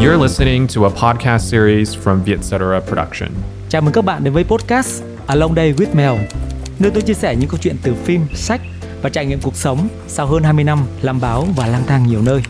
[0.00, 3.28] You're listening to a podcast series from Vietcetera Production.
[3.68, 6.24] Chào mừng các bạn đến với podcast Along Day with Mel,
[6.78, 8.60] nơi tôi chia sẻ những câu chuyện từ phim, sách
[9.02, 12.22] và trải nghiệm cuộc sống sau hơn 20 năm làm báo và lang thang nhiều
[12.22, 12.42] nơi.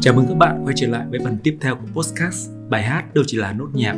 [0.00, 3.14] Chào mừng các bạn quay trở lại với phần tiếp theo của podcast Bài hát
[3.14, 3.96] đâu chỉ là nốt nhạc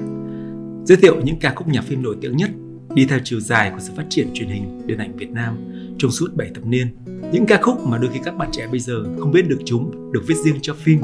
[0.84, 2.50] Giới thiệu những ca khúc nhạc phim nổi tiếng nhất
[2.95, 5.57] đi theo chiều dài của sự phát triển truyền hình điện ảnh Việt Nam,
[5.98, 6.86] trong suốt 7 thập niên.
[7.32, 10.12] Những ca khúc mà đôi khi các bạn trẻ bây giờ không biết được chúng
[10.12, 11.00] được viết riêng cho phim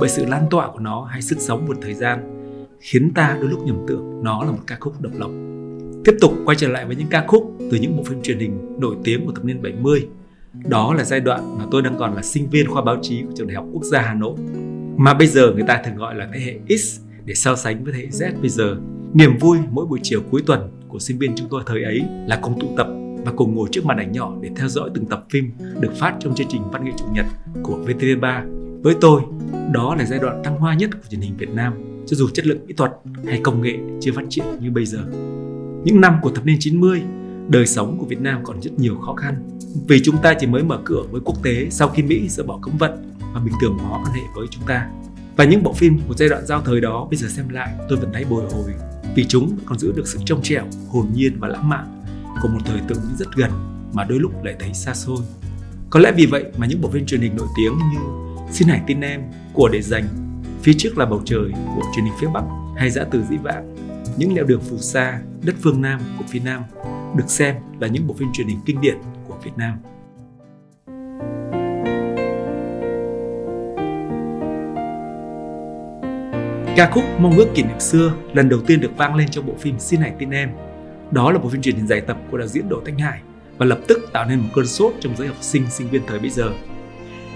[0.00, 2.18] bởi sự lan tỏa của nó hay sức sống một thời gian,
[2.80, 5.30] khiến ta đôi lúc nhầm tưởng nó là một ca khúc độc lập.
[6.04, 8.80] Tiếp tục quay trở lại với những ca khúc từ những bộ phim truyền hình
[8.80, 10.08] nổi tiếng của thập niên 70.
[10.68, 13.32] Đó là giai đoạn mà tôi đang còn là sinh viên khoa báo chí của
[13.36, 14.36] trường Đại học Quốc gia Hà Nội,
[14.96, 17.92] mà bây giờ người ta thường gọi là thế hệ X để so sánh với
[17.92, 18.76] thế hệ Z bây giờ.
[19.14, 22.38] Niềm vui mỗi buổi chiều cuối tuần của sinh viên chúng tôi thời ấy là
[22.42, 22.86] cùng tụ tập
[23.24, 26.16] và cùng ngồi trước màn ảnh nhỏ để theo dõi từng tập phim được phát
[26.20, 27.26] trong chương trình Văn nghệ Chủ nhật
[27.62, 28.42] của VTV3.
[28.82, 29.22] Với tôi,
[29.72, 31.72] đó là giai đoạn thăng hoa nhất của truyền hình Việt Nam,
[32.06, 32.92] cho dù chất lượng kỹ thuật
[33.26, 34.98] hay công nghệ chưa phát triển như bây giờ.
[35.84, 37.02] Những năm của thập niên 90,
[37.48, 39.34] đời sống của Việt Nam còn rất nhiều khó khăn
[39.88, 42.58] vì chúng ta chỉ mới mở cửa với quốc tế sau khi Mỹ dỡ bỏ
[42.62, 44.88] cấm vận và bình thường hóa quan hệ với chúng ta.
[45.36, 47.98] Và những bộ phim của giai đoạn giao thời đó bây giờ xem lại tôi
[47.98, 48.72] vẫn thấy bồi hồi
[49.16, 52.02] vì chúng còn giữ được sự trong trẻo, hồn nhiên và lãng mạn
[52.42, 53.50] của một thời tưởng rất gần
[53.92, 55.18] mà đôi lúc lại thấy xa xôi.
[55.90, 58.00] Có lẽ vì vậy mà những bộ phim truyền hình nổi tiếng như
[58.52, 60.04] Xin hãy tin em của để dành,
[60.62, 62.44] Phía trước là bầu trời của truyền hình phía Bắc
[62.76, 63.76] hay Giã từ dĩ vãng,
[64.16, 66.62] Những nẻo đường phù sa, Đất phương Nam của phía Nam
[67.16, 68.96] được xem là những bộ phim truyền hình kinh điển
[69.28, 69.78] của Việt Nam.
[76.76, 79.54] Ca khúc Mong ước kỷ niệm xưa lần đầu tiên được vang lên trong bộ
[79.58, 80.50] phim Xin hãy tin em.
[81.10, 83.20] Đó là bộ phim truyền hình dài tập của đạo diễn Đỗ Thanh Hải
[83.58, 86.18] và lập tức tạo nên một cơn sốt trong giới học sinh sinh viên thời
[86.18, 86.50] bây giờ.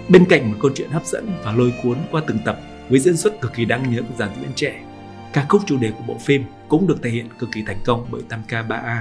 [0.08, 3.16] Bên cạnh một câu chuyện hấp dẫn và lôi cuốn qua từng tập với diễn
[3.16, 4.82] xuất cực kỳ đáng nhớ của dàn diễn viên trẻ,
[5.32, 8.06] ca khúc chủ đề của bộ phim cũng được thể hiện cực kỳ thành công
[8.10, 9.00] bởi tam ca 3A.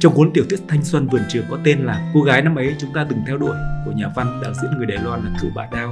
[0.00, 2.74] Trong cuốn tiểu thuyết thanh xuân vườn trường có tên là Cô gái năm ấy
[2.78, 5.50] chúng ta từng theo đuổi của nhà văn đạo diễn người Đài Loan là Cửu
[5.54, 5.88] Bà Đao.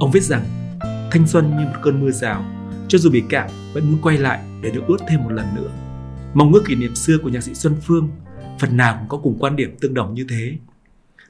[0.00, 0.44] Ông viết rằng
[1.10, 2.44] thanh xuân như một cơn mưa rào
[2.88, 5.70] cho dù bị cảm vẫn muốn quay lại để được ướt thêm một lần nữa.
[6.34, 8.08] Mong ước kỷ niệm xưa của nhạc sĩ Xuân Phương
[8.58, 10.56] phần nào cũng có cùng quan điểm tương đồng như thế.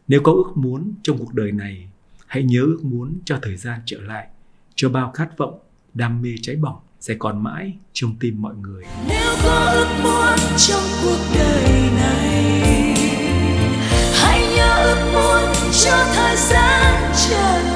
[0.09, 1.89] Nếu có ước muốn trong cuộc đời này,
[2.27, 4.27] hãy nhớ ước muốn cho thời gian trở lại,
[4.75, 5.59] cho bao khát vọng,
[5.95, 8.85] đam mê cháy bỏng sẽ còn mãi trong tim mọi người.
[9.09, 12.95] Nếu có ước muốn trong cuộc đời này,
[14.13, 15.55] hãy nhớ ước muốn
[15.85, 17.74] cho thời gian trở lại.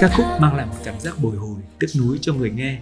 [0.00, 2.78] Ca khúc mang lại một cảm giác bồi hồi, tiếc nuối cho người nghe,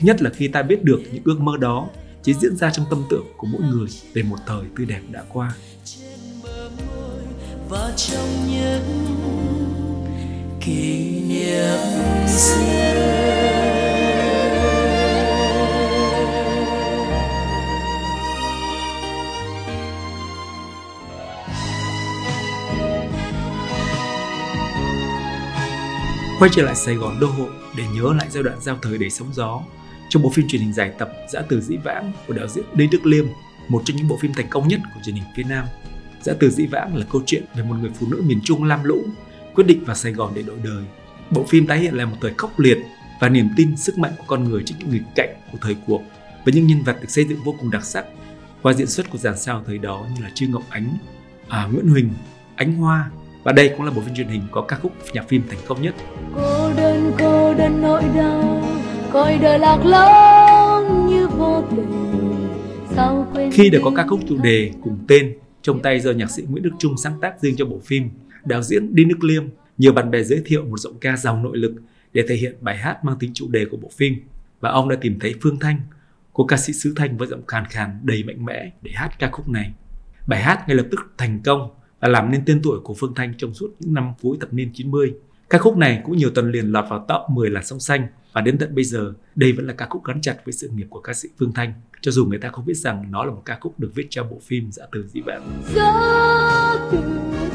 [0.00, 1.88] nhất là khi ta biết được những ước mơ đó
[2.22, 5.22] chỉ diễn ra trong tâm tưởng của mỗi người về một thời tươi đẹp đã
[5.28, 5.54] qua.
[7.68, 9.06] và trong những
[10.60, 11.78] kỷ niệm
[12.28, 12.87] xưa
[26.38, 29.10] Quay trở lại Sài Gòn đô hộ để nhớ lại giai đoạn giao thời đầy
[29.10, 29.60] sóng gió
[30.08, 32.86] trong bộ phim truyền hình dài tập Giã từ dĩ vãng của đạo diễn Lê
[32.92, 33.24] Đức Liêm,
[33.68, 35.66] một trong những bộ phim thành công nhất của truyền hình phía Nam.
[36.22, 38.84] Giã từ dĩ vãng là câu chuyện về một người phụ nữ miền Trung lam
[38.84, 39.04] lũ
[39.54, 40.84] quyết định vào Sài Gòn để đổi đời.
[41.30, 42.78] Bộ phim tái hiện lại một thời khốc liệt
[43.20, 46.02] và niềm tin sức mạnh của con người trước những nghịch cảnh của thời cuộc
[46.44, 48.04] với những nhân vật được xây dựng vô cùng đặc sắc
[48.62, 50.98] qua diễn xuất của dàn sao thời đó như là Trương Ngọc Ánh,
[51.48, 52.10] à, Nguyễn Huỳnh,
[52.56, 53.10] Ánh Hoa
[53.48, 55.82] và đây cũng là bộ phim truyền hình có ca khúc nhạc phim thành công
[55.82, 55.94] nhất.
[56.34, 58.62] cô đơn cô đơn nỗi đau
[59.12, 62.48] coi đời lạc lõng như vô tình
[62.94, 66.30] sao quên Khi đã có ca khúc chủ đề cùng tên trong tay do nhạc
[66.30, 68.10] sĩ Nguyễn Đức Trung sáng tác riêng cho bộ phim,
[68.44, 69.44] đạo diễn Đinh Đức Liêm
[69.78, 71.74] nhiều bạn bè giới thiệu một giọng ca giàu nội lực
[72.12, 74.14] để thể hiện bài hát mang tính chủ đề của bộ phim
[74.60, 75.80] và ông đã tìm thấy Phương Thanh,
[76.32, 79.30] cô ca sĩ xứ Thanh với giọng khàn khàn đầy mạnh mẽ để hát ca
[79.30, 79.72] khúc này.
[80.26, 83.34] Bài hát ngay lập tức thành công đã làm nên tên tuổi của Phương Thanh
[83.38, 85.14] trong suốt những năm cuối thập niên 90.
[85.50, 88.40] Ca khúc này cũng nhiều tuần liền lọt vào top 10 làn sóng xanh và
[88.40, 91.00] đến tận bây giờ, đây vẫn là ca khúc gắn chặt với sự nghiệp của
[91.00, 93.58] ca sĩ Phương Thanh cho dù người ta không biết rằng nó là một ca
[93.60, 95.62] khúc được viết cho bộ phim Dã từ dị vãng.
[96.92, 97.47] từ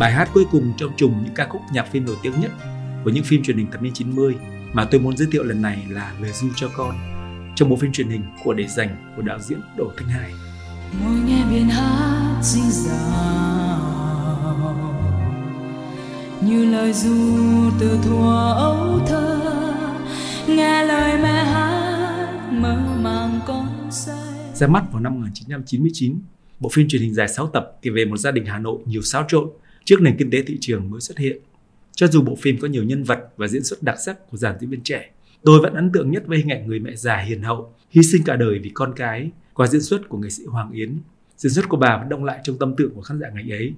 [0.00, 2.50] Bài hát cuối cùng trong trùng những ca khúc nhạc phim nổi tiếng nhất
[3.04, 4.34] của những phim truyền hình thập niên 90
[4.72, 6.94] mà tôi muốn giới thiệu lần này là Lời du cho con
[7.56, 10.32] trong bộ phim truyền hình của Để dành của đạo diễn Đỗ Thanh Hải.
[11.04, 13.80] ngồi nghe biển hát dinh dào
[16.42, 19.40] như lời ru từ thuở ấu thơ
[20.48, 26.20] nghe lời mẹ hát mơ màng con say Ra mắt vào năm 1999,
[26.60, 29.02] bộ phim truyền hình dài 6 tập kể về một gia đình Hà Nội nhiều
[29.02, 29.50] xáo trộn
[29.84, 31.38] trước nền kinh tế thị trường mới xuất hiện.
[31.92, 34.56] Cho dù bộ phim có nhiều nhân vật và diễn xuất đặc sắc của dàn
[34.60, 35.10] diễn viên trẻ,
[35.44, 38.22] tôi vẫn ấn tượng nhất với hình ảnh người mẹ già hiền hậu, hy sinh
[38.24, 40.98] cả đời vì con cái qua diễn xuất của nghệ sĩ Hoàng Yến.
[41.36, 43.74] Diễn xuất của bà vẫn đông lại trong tâm tưởng của khán giả ngày ấy.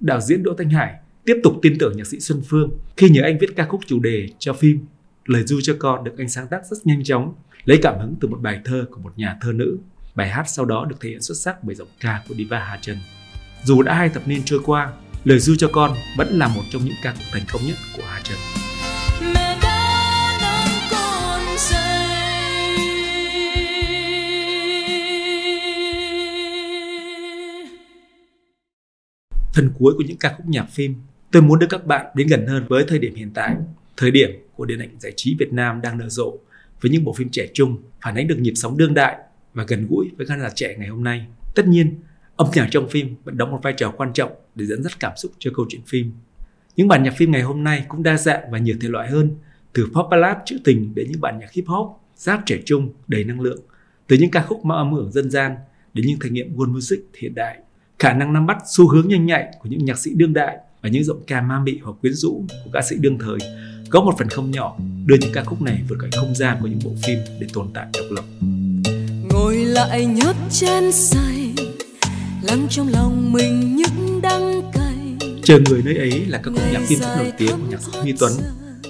[0.00, 0.94] Đạo diễn Đỗ Thanh Hải
[1.24, 4.00] tiếp tục tin tưởng nhạc sĩ Xuân Phương khi nhờ anh viết ca khúc chủ
[4.00, 4.78] đề cho phim
[5.26, 8.28] Lời du cho con được anh sáng tác rất nhanh chóng, lấy cảm hứng từ
[8.28, 9.78] một bài thơ của một nhà thơ nữ.
[10.14, 12.78] Bài hát sau đó được thể hiện xuất sắc bởi giọng ca của Diva Hà
[12.82, 12.96] Trần.
[13.64, 14.92] Dù đã hai thập niên trôi qua,
[15.26, 18.02] Lời du cho con vẫn là một trong những ca khúc thành công nhất của
[18.06, 18.38] Hà Trần.
[29.54, 30.94] Phần cuối của những ca khúc nhạc phim,
[31.32, 33.56] tôi muốn đưa các bạn đến gần hơn với thời điểm hiện tại,
[33.96, 36.36] thời điểm của điện ảnh giải trí Việt Nam đang nở rộ
[36.80, 39.16] với những bộ phim trẻ trung phản ánh được nhịp sống đương đại
[39.54, 41.26] và gần gũi với khán giả trẻ ngày hôm nay.
[41.54, 41.94] Tất nhiên,
[42.36, 45.12] âm nhạc trong phim vẫn đóng một vai trò quan trọng để dẫn dắt cảm
[45.16, 46.12] xúc cho câu chuyện phim.
[46.76, 49.30] Những bản nhạc phim ngày hôm nay cũng đa dạng và nhiều thể loại hơn,
[49.72, 53.24] từ pop ballad trữ tình đến những bản nhạc hip hop, rap trẻ trung đầy
[53.24, 53.60] năng lượng,
[54.06, 55.56] từ những ca khúc mang âm hưởng dân gian
[55.94, 57.58] đến những thể nghiệm world music hiện đại.
[57.98, 60.88] Khả năng nắm bắt xu hướng nhanh nhạy của những nhạc sĩ đương đại và
[60.88, 63.38] những giọng ca ma mị hoặc quyến rũ của ca sĩ đương thời
[63.90, 64.76] có một phần không nhỏ
[65.06, 67.68] đưa những ca khúc này vượt khỏi không gian của những bộ phim để tồn
[67.74, 68.24] tại độc lập.
[69.30, 71.54] ngồi lại nhấp chén say
[72.42, 74.05] lắng trong lòng mình những
[75.42, 77.98] Chờ người nơi ấy là các khúc nhạc phim rất nổi tiếng của nhạc sĩ
[78.00, 78.32] Huy Tuấn,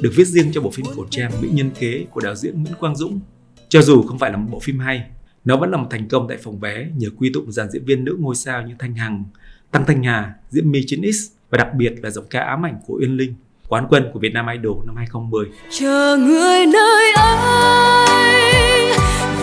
[0.02, 2.74] được viết riêng cho bộ phim cổ trang Mỹ Nhân Kế của đạo diễn Nguyễn
[2.74, 3.20] Quang Dũng.
[3.68, 5.02] Cho dù không phải là một bộ phim hay,
[5.44, 8.04] nó vẫn là một thành công tại phòng vé nhờ quy tụ dàn diễn viên
[8.04, 9.24] nữ ngôi sao như Thanh Hằng,
[9.70, 12.98] Tăng Thanh Hà, Diễm My 9X và đặc biệt là giọng ca ám ảnh của
[13.00, 13.34] Uyên Linh,
[13.68, 15.46] quán quân của Việt Nam Idol năm 2010.
[15.70, 17.36] chờ người nơi ấy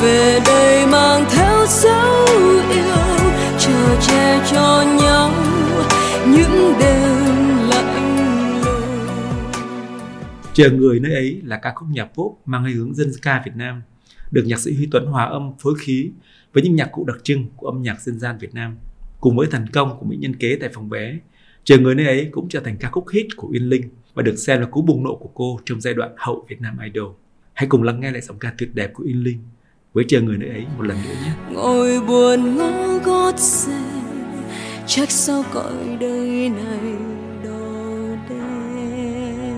[0.02, 2.26] về đây mang theo dấu
[2.72, 2.96] yêu
[3.60, 5.53] chờ che cho nhau
[6.36, 8.18] những đêm lạnh
[8.66, 9.64] lùng
[10.54, 13.56] Chờ người nơi ấy là ca khúc nhạc pop mang hơi hướng dân ca Việt
[13.56, 13.82] Nam,
[14.32, 16.12] được nhạc sĩ Huy Tuấn hòa âm phối khí
[16.54, 18.78] với những nhạc cụ đặc trưng của âm nhạc dân gian Việt Nam.
[19.20, 21.18] Cùng với thành công của Mỹ Nhân Kế tại phòng vé,
[21.64, 24.36] Chờ người nơi ấy cũng trở thành ca khúc hit của Uyên Linh và được
[24.36, 27.12] xem là cú bùng nổ của cô trong giai đoạn hậu Việt Nam Idol.
[27.54, 29.40] Hãy cùng lắng nghe lại giọng ca tuyệt đẹp của Uyên Linh
[29.94, 31.34] với Chờ người nơi ấy một lần nữa nhé.
[31.52, 32.72] ngồi buồn ngó
[33.06, 33.23] xe
[34.96, 36.96] trách sao cõi đời này
[37.44, 39.58] đổ đen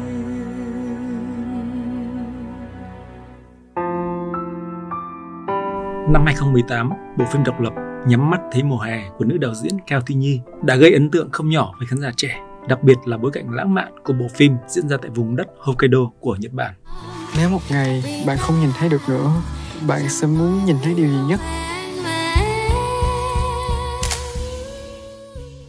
[6.13, 7.73] Năm 2018, bộ phim độc lập
[8.07, 11.09] Nhắm mắt thấy mùa hè của nữ đạo diễn Cao Thi Nhi đã gây ấn
[11.09, 14.13] tượng không nhỏ với khán giả trẻ, đặc biệt là bối cảnh lãng mạn của
[14.13, 16.73] bộ phim diễn ra tại vùng đất Hokkaido của Nhật Bản.
[17.37, 19.31] Nếu một ngày bạn không nhìn thấy được nữa,
[19.87, 21.39] bạn sẽ muốn nhìn thấy điều gì nhất?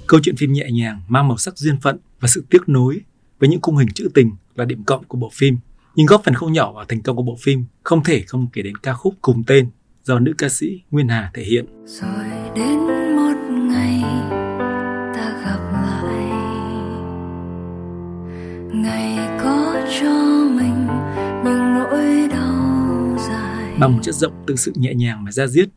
[0.08, 3.00] Câu chuyện phim nhẹ nhàng, mang màu sắc duyên phận và sự tiếc nối
[3.38, 5.58] với những khung hình trữ tình là điểm cộng của bộ phim.
[5.94, 8.62] Nhưng góp phần không nhỏ vào thành công của bộ phim, không thể không kể
[8.62, 9.70] đến ca khúc cùng tên
[10.02, 11.66] do nữ ca sĩ Nguyên Hà thể hiện.
[11.86, 12.26] rồi
[12.56, 12.78] đến
[13.16, 14.00] một ngày
[15.14, 16.26] ta gặp lại
[18.74, 20.12] ngày có cho
[20.50, 20.86] mình
[21.44, 25.68] những nỗi đau dài Bằng một chất giọng tương sự nhẹ nhàng mà ra diết,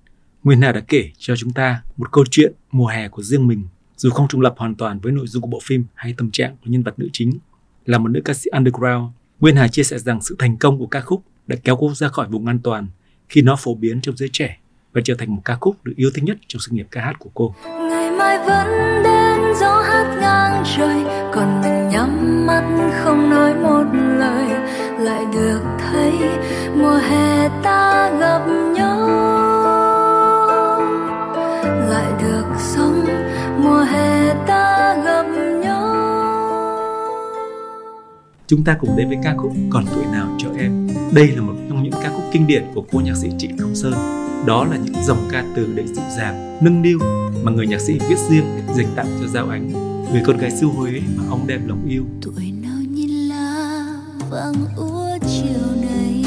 [0.43, 3.63] Nguyên Hà đã kể cho chúng ta một câu chuyện mùa hè của riêng mình,
[3.99, 6.55] dù không trùng lập hoàn toàn với nội dung của bộ phim hay tâm trạng
[6.63, 7.39] của nhân vật nữ chính.
[7.85, 9.05] Là một nữ ca sĩ underground,
[9.39, 12.07] Nguyên Hà chia sẻ rằng sự thành công của ca khúc đã kéo cô ra
[12.07, 12.87] khỏi vùng an toàn
[13.29, 14.57] khi nó phổ biến trong giới trẻ
[14.93, 17.13] và trở thành một ca khúc được yêu thích nhất trong sự nghiệp ca hát
[17.19, 17.55] của cô.
[17.63, 18.67] ngày mai vẫn
[19.03, 21.03] đến gió hát ngang trời
[21.33, 24.49] còn mình nhắm mắt không nói một lời
[24.99, 26.11] lại được thấy
[26.75, 28.88] mùa hè ta gặp nhau
[38.49, 40.87] Chúng ta cùng đến với ca khúc Còn tuổi nào cho em.
[41.13, 43.75] Đây là một trong những ca khúc kinh điển của cô nhạc sĩ Trịnh Công
[43.75, 43.93] Sơn.
[44.45, 46.99] Đó là những dòng ca từ đầy dịu dàng, nâng niu
[47.43, 48.45] mà người nhạc sĩ viết riêng
[48.77, 49.71] dành tặng cho Giao Ánh,
[50.11, 52.03] người con gái xứ Huế mà ông đem lòng yêu.
[52.21, 53.85] tuổi nào nhìn lá
[54.29, 56.23] vàng úa chiều nay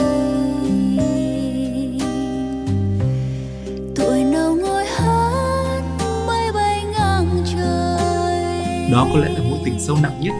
[3.97, 5.83] tuổi nào ngồi hát
[6.27, 10.33] bay bay ngang trời Đó có lẽ là mối tình sâu nặng nhất,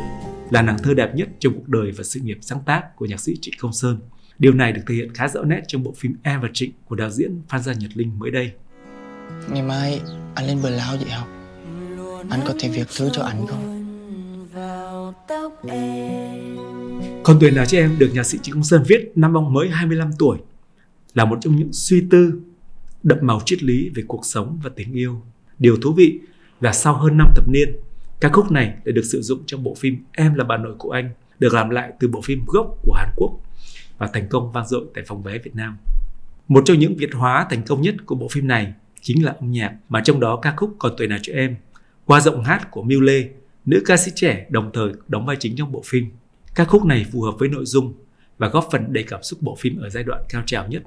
[0.53, 3.21] là nàng thơ đẹp nhất trong cuộc đời và sự nghiệp sáng tác của nhạc
[3.21, 3.99] sĩ Trịnh Công Sơn.
[4.39, 6.97] Điều này được thể hiện khá rõ nét trong bộ phim Em và Trịnh của
[6.97, 8.53] đạo diễn Phan Gia Nhật Linh mới đây.
[9.49, 10.01] Ngày mai
[10.35, 11.29] anh lên bờ lao vậy không?
[12.31, 13.79] Anh có thể việc thứ cho anh không?
[17.23, 19.69] Còn tuổi nào cho em được nhạc sĩ Trịnh Công Sơn viết năm ông mới
[19.69, 20.39] 25 tuổi
[21.15, 22.41] là một trong những suy tư
[23.03, 25.23] đậm màu triết lý về cuộc sống và tình yêu.
[25.59, 26.21] Điều thú vị
[26.61, 27.77] là sau hơn 5 thập niên,
[28.23, 30.91] ca khúc này đã được sử dụng trong bộ phim Em là bà nội của
[30.91, 33.41] anh, được làm lại từ bộ phim gốc của Hàn Quốc
[33.99, 35.77] và thành công vang dội tại phòng vé Việt Nam.
[36.49, 39.53] Một trong những việt hóa thành công nhất của bộ phim này chính là âm
[39.53, 41.57] nhạc mà trong đó ca khúc Còn tuổi nào cho em
[42.05, 43.29] qua giọng hát của Miu Lê,
[43.65, 46.07] nữ ca sĩ trẻ đồng thời đóng vai chính trong bộ phim.
[46.55, 47.95] Ca khúc này phù hợp với nội dung
[48.39, 50.83] và góp phần đầy cảm xúc bộ phim ở giai đoạn cao trào nhất.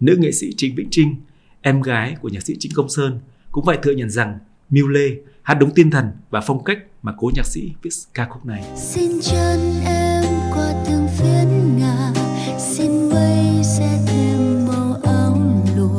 [0.00, 1.14] Nữ nghệ sĩ Trịnh Vĩnh Trinh,
[1.60, 3.20] em gái của nhạc sĩ Trịnh Công Sơn
[3.52, 4.38] cũng phải thừa nhận rằng
[4.70, 8.26] Miu Lê hát đúng tinh thần và phong cách mà cố nhạc sĩ viết ca
[8.30, 8.64] khúc này.
[8.76, 10.24] Xin chân em
[10.54, 12.12] qua từng phiến ngả,
[12.58, 15.38] xin mây sẽ thêm màu áo
[15.76, 15.98] lụa,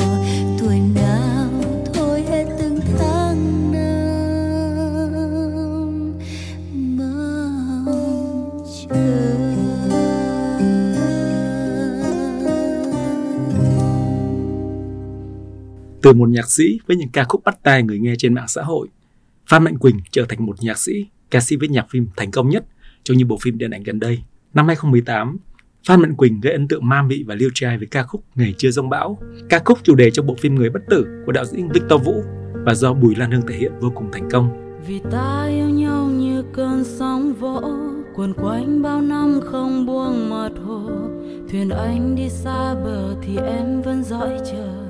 [0.59, 1.49] tuổi nào
[1.93, 5.07] thôi hết từng tháng năm
[6.97, 9.20] mong chờ.
[16.01, 18.63] Từ một nhạc sĩ với những ca khúc bắt tai người nghe trên mạng xã
[18.63, 18.87] hội,
[19.49, 22.49] Phan Mạnh Quỳnh trở thành một nhạc sĩ, ca sĩ viết nhạc phim thành công
[22.49, 22.65] nhất
[23.03, 24.23] trong những bộ phim điện ảnh gần đây.
[24.53, 25.37] Năm 2018,
[25.87, 28.53] Phan Mạnh Quỳnh gây ấn tượng ma mị và liêu trai với ca khúc Ngày
[28.57, 29.17] chưa rông bão,
[29.49, 32.23] ca khúc chủ đề trong bộ phim Người bất tử của đạo diễn Victor Vũ
[32.65, 34.77] và do Bùi Lan Hương thể hiện vô cùng thành công.
[34.87, 37.61] Vì ta yêu nhau như cơn sóng vỗ
[38.15, 40.89] Quần quanh bao năm không buông mặt hồ
[41.49, 44.80] Thuyền anh đi xa bờ thì em vẫn dõi chờ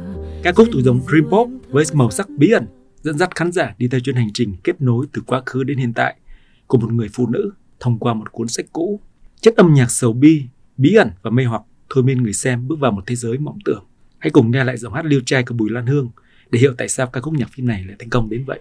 [0.43, 2.65] Ca khúc thuộc dòng Dream Pop với màu sắc bí ẩn
[3.01, 5.77] dẫn dắt khán giả đi theo chuyến hành trình kết nối từ quá khứ đến
[5.77, 6.15] hiện tại
[6.67, 8.99] của một người phụ nữ thông qua một cuốn sách cũ.
[9.41, 10.43] Chất âm nhạc sầu bi,
[10.77, 13.57] bí ẩn và mê hoặc thôi miên người xem bước vào một thế giới mộng
[13.65, 13.83] tưởng.
[14.19, 16.09] Hãy cùng nghe lại giọng hát liêu trai của Bùi Lan Hương
[16.51, 18.59] để hiểu tại sao ca khúc nhạc phim này lại thành công đến vậy.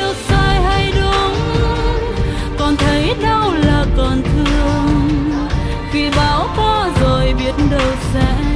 [0.00, 1.34] Yêu sai hay đúng
[2.58, 5.20] Còn thấy đau là còn thương
[5.92, 6.46] Khi bão
[7.00, 8.55] rồi biết đâu sẽ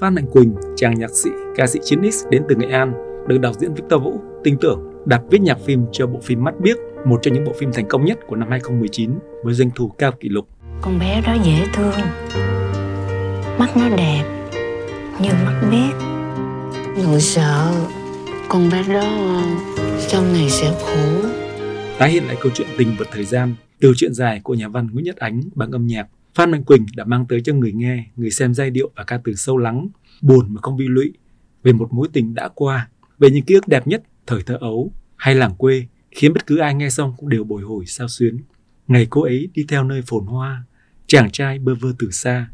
[0.00, 2.92] Phan Mạnh Quỳnh, chàng nhạc sĩ, ca sĩ chiến X đến từ Nghệ An,
[3.28, 6.54] được đạo diễn Victor Vũ tin tưởng đặt viết nhạc phim cho bộ phim Mắt
[6.60, 6.76] Biếc,
[7.06, 9.10] một trong những bộ phim thành công nhất của năm 2019
[9.44, 10.48] với doanh thu cao kỷ lục.
[10.82, 11.92] con bé đó dễ thương
[13.58, 14.24] mắt nó đẹp
[15.20, 16.06] như mắt biếc
[17.04, 17.72] nội sợ
[18.48, 19.42] con bé đó
[19.98, 21.28] sau này sẽ khổ
[21.98, 24.88] tái hiện lại câu chuyện tình vượt thời gian từ chuyện dài của nhà văn
[24.92, 26.06] Nguyễn Nhất Ánh bằng âm nhạc.
[26.36, 29.20] Phan Mạnh Quỳnh đã mang tới cho người nghe, người xem giai điệu và ca
[29.24, 29.88] từ sâu lắng,
[30.22, 31.12] buồn mà không bi lụy,
[31.62, 32.88] về một mối tình đã qua,
[33.18, 36.56] về những ký ức đẹp nhất thời thơ ấu hay làng quê, khiến bất cứ
[36.56, 38.38] ai nghe xong cũng đều bồi hồi sao xuyến.
[38.88, 40.62] Ngày cô ấy đi theo nơi phồn hoa,
[41.06, 42.48] chàng trai bơ vơ từ xa,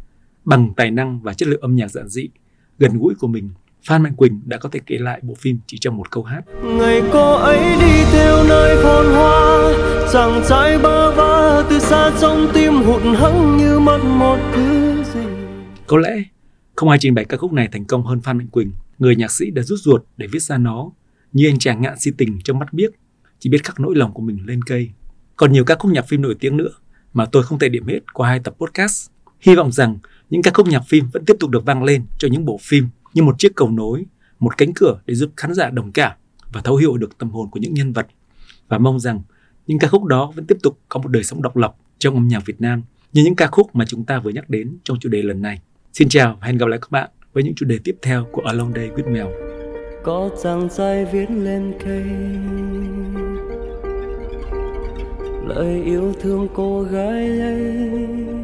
[0.45, 2.29] bằng tài năng và chất lượng âm nhạc giản dị,
[2.79, 3.51] gần gũi của mình,
[3.87, 6.43] Phan Mạnh Quỳnh đã có thể kể lại bộ phim chỉ trong một câu hát.
[6.65, 9.53] ngày cô ấy đi theo nơi phồn hoa
[10.13, 11.12] chàng trai bơ
[11.71, 15.21] từ xa trong tim hụt hẫng như mất một thứ gì
[15.87, 16.23] Có lẽ
[16.77, 19.31] không ai trình bày ca khúc này thành công hơn Phan Mạnh Quỳnh, người nhạc
[19.31, 20.91] sĩ đã rút ruột để viết ra nó,
[21.33, 22.93] như anh chàng ngạn si tình trong mắt biếc,
[23.39, 24.91] chỉ biết khắc nỗi lòng của mình lên cây.
[25.37, 26.71] Còn nhiều ca khúc nhạc phim nổi tiếng nữa
[27.13, 29.11] mà tôi không thể điểm hết qua hai tập podcast.
[29.41, 29.99] Hy vọng rằng
[30.31, 32.89] những ca khúc nhạc phim vẫn tiếp tục được vang lên cho những bộ phim
[33.15, 34.05] như một chiếc cầu nối,
[34.39, 36.13] một cánh cửa để giúp khán giả đồng cảm
[36.53, 38.07] và thấu hiểu được tâm hồn của những nhân vật.
[38.69, 39.23] Và mong rằng
[39.67, 42.29] những ca khúc đó vẫn tiếp tục có một đời sống độc lập trong âm
[42.29, 45.09] nhạc Việt Nam như những ca khúc mà chúng ta vừa nhắc đến trong chủ
[45.09, 45.61] đề lần này.
[45.93, 48.43] Xin chào và hẹn gặp lại các bạn với những chủ đề tiếp theo của
[48.47, 49.33] A Long Day with Mèo.
[50.05, 52.05] có chàng trai viết lên cây
[55.47, 58.42] lời yêu thương cô gái ấy